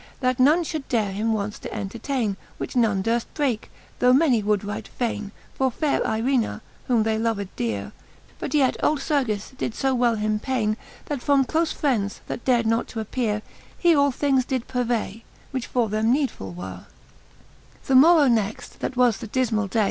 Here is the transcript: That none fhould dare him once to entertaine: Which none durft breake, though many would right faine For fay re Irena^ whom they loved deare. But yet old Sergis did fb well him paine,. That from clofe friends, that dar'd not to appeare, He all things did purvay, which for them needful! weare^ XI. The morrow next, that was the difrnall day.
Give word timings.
That 0.19 0.39
none 0.39 0.63
fhould 0.63 0.81
dare 0.89 1.11
him 1.11 1.31
once 1.31 1.59
to 1.59 1.71
entertaine: 1.71 2.35
Which 2.57 2.75
none 2.75 3.03
durft 3.03 3.27
breake, 3.35 3.69
though 3.99 4.13
many 4.13 4.41
would 4.41 4.63
right 4.63 4.87
faine 4.87 5.31
For 5.53 5.69
fay 5.69 5.97
re 5.99 6.03
Irena^ 6.23 6.61
whom 6.87 7.03
they 7.03 7.19
loved 7.19 7.55
deare. 7.55 7.91
But 8.39 8.55
yet 8.55 8.77
old 8.81 8.99
Sergis 8.99 9.55
did 9.55 9.73
fb 9.73 9.95
well 9.95 10.15
him 10.15 10.39
paine,. 10.39 10.75
That 11.05 11.21
from 11.21 11.45
clofe 11.45 11.73
friends, 11.73 12.21
that 12.25 12.43
dar'd 12.43 12.65
not 12.65 12.87
to 12.87 12.99
appeare, 13.05 13.43
He 13.77 13.93
all 13.95 14.09
things 14.09 14.43
did 14.43 14.67
purvay, 14.67 15.21
which 15.51 15.67
for 15.67 15.87
them 15.87 16.11
needful! 16.11 16.55
weare^ 16.57 16.85
XI. 16.85 17.77
The 17.85 17.95
morrow 17.97 18.27
next, 18.27 18.79
that 18.79 18.97
was 18.97 19.19
the 19.19 19.27
difrnall 19.27 19.69
day. 19.69 19.79